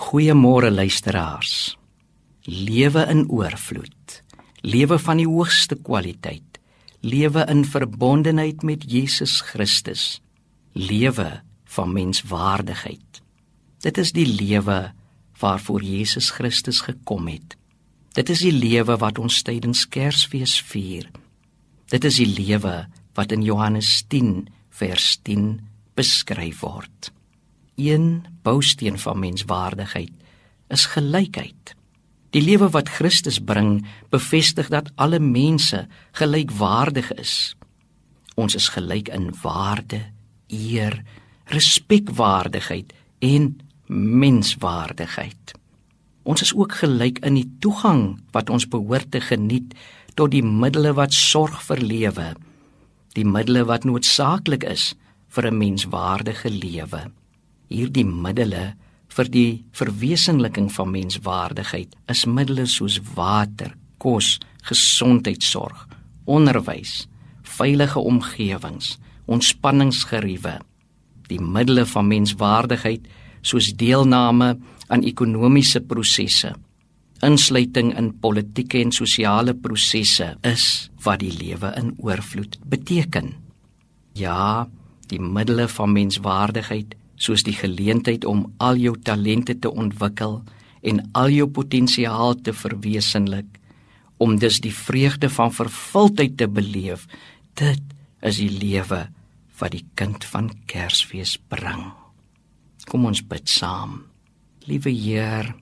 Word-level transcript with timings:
Goeiemôre 0.00 0.70
luisteraars. 0.70 1.76
Lewe 2.48 3.02
in 3.12 3.26
oorvloed. 3.28 4.22
Lewe 4.64 4.96
van 4.98 5.20
die 5.20 5.26
hoogste 5.28 5.76
kwaliteit. 5.76 6.56
Lewe 7.04 7.44
in 7.52 7.66
verbondenheid 7.68 8.64
met 8.64 8.86
Jesus 8.88 9.42
Christus. 9.44 10.22
Lewe 10.72 11.42
van 11.76 11.92
menswaardigheid. 11.92 13.20
Dit 13.84 14.00
is 14.00 14.14
die 14.16 14.24
lewe 14.24 14.94
waarvoor 15.38 15.84
Jesus 15.84 16.32
Christus 16.32 16.80
gekom 16.88 17.28
het. 17.28 17.58
Dit 18.16 18.32
is 18.32 18.40
die 18.40 18.56
lewe 18.56 18.96
wat 19.04 19.20
ons 19.20 19.42
tydens 19.44 19.84
Kersfees 19.84 20.56
vier. 20.72 21.12
Dit 21.92 22.08
is 22.08 22.16
die 22.24 22.30
lewe 22.40 22.86
wat 23.14 23.36
in 23.36 23.44
Johannes 23.44 24.00
10 24.08 24.48
vers 24.80 25.18
10 25.28 25.58
beskryf 25.94 26.64
word. 26.64 27.12
Een 27.80 28.26
bousteen 28.42 28.98
van 28.98 29.18
menswaardigheid 29.18 30.12
is 30.68 30.84
gelykheid. 30.86 31.74
Die 32.30 32.42
lewe 32.42 32.68
wat 32.70 32.88
Christus 32.88 33.38
bring, 33.40 33.86
bevestig 34.12 34.68
dat 34.68 34.90
alle 34.94 35.18
mense 35.18 35.86
gelykwaardig 36.12 37.08
is. 37.14 37.56
Ons 38.36 38.54
is 38.54 38.68
gelyk 38.68 39.08
in 39.08 39.30
waarde, 39.42 40.00
eer, 40.46 41.00
respekwaardigheid 41.44 42.92
en 43.18 43.48
menswaardigheid. 43.96 45.54
Ons 46.22 46.42
is 46.42 46.52
ook 46.54 46.76
gelyk 46.82 47.22
in 47.24 47.38
die 47.40 47.48
toegang 47.64 48.20
wat 48.36 48.50
ons 48.50 48.68
behoort 48.68 49.08
te 49.10 49.22
geniet 49.24 49.72
tot 50.14 50.34
die 50.36 50.44
middele 50.44 50.92
wat 51.00 51.16
sorg 51.16 51.62
vir 51.70 51.80
lewe, 51.80 52.28
die 53.16 53.24
middele 53.24 53.64
wat 53.64 53.88
noodsaaklik 53.88 54.68
is 54.68 54.92
vir 55.32 55.48
'n 55.48 55.58
menswaardige 55.58 56.50
lewe. 56.50 57.10
Hierdie 57.70 58.02
middele 58.02 58.72
vir 59.14 59.28
die 59.30 59.50
verwesenliking 59.78 60.70
van 60.74 60.90
menswaardigheid 60.90 61.94
is 62.10 62.24
middele 62.26 62.64
soos 62.66 62.98
water, 63.14 63.76
kos, 64.02 64.38
gesondheidsorg, 64.66 65.84
onderwys, 66.26 67.04
veilige 67.46 68.02
omgewings, 68.02 68.96
ontspanningsgeriewe, 69.30 70.56
die 71.30 71.38
middele 71.38 71.86
van 71.86 72.10
menswaardigheid 72.10 73.06
soos 73.46 73.70
deelname 73.78 74.56
aan 74.90 75.06
ekonomiese 75.06 75.84
prosesse, 75.86 76.50
insluiting 77.22 77.92
in 77.94 78.10
politieke 78.18 78.80
en 78.82 78.90
sosiale 78.90 79.54
prosesse 79.54 80.32
is 80.48 80.64
wat 81.04 81.22
die 81.22 81.30
lewe 81.30 81.70
in 81.78 81.94
oorvloed 82.02 82.58
beteken. 82.66 83.36
Ja, 84.18 84.66
die 85.06 85.20
middele 85.22 85.68
van 85.70 85.94
menswaardigheid 85.94 86.96
soos 87.20 87.44
die 87.44 87.54
geleentheid 87.56 88.24
om 88.24 88.46
al 88.58 88.80
jou 88.80 88.96
talente 89.04 89.54
te 89.60 89.70
ontwikkel 89.70 90.40
en 90.80 91.02
al 91.12 91.28
jou 91.34 91.46
potensiaal 91.52 92.38
te 92.40 92.54
verwesenlik 92.56 93.58
om 94.20 94.36
dus 94.40 94.60
die 94.64 94.74
vreugde 94.74 95.28
van 95.32 95.52
vervulling 95.52 96.36
te 96.36 96.48
beleef. 96.48 97.06
Dit 97.56 97.82
is 98.24 98.40
die 98.40 98.52
lewe 98.52 99.06
wat 99.60 99.72
die 99.76 99.84
kind 99.96 100.24
van 100.24 100.50
Kersfees 100.68 101.36
bring. 101.52 101.90
Kom 102.88 103.04
ons 103.08 103.22
bid 103.24 103.48
saam. 103.48 104.02
Liewe 104.68 104.92
Heer 104.92 105.54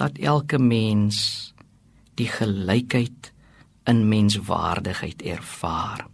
laat 0.00 0.16
elke 0.20 0.58
mens 0.60 1.52
die 2.20 2.28
gelykheid 2.28 3.32
in 3.88 4.06
menswaardigheid 4.08 5.22
ervaar. 5.24 6.06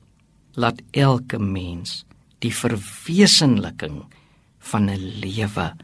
Laat 0.55 0.83
elke 0.91 1.39
mens 1.39 2.05
die 2.43 2.55
verwesenliking 2.55 4.05
van 4.71 4.85
'n 4.91 5.19
lewe 5.23 5.77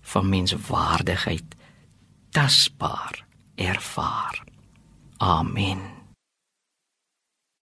van 0.00 0.28
menswaardigheid 0.28 1.48
tasbaar 2.30 3.24
ervaar. 3.54 4.44
Amen. 5.16 6.01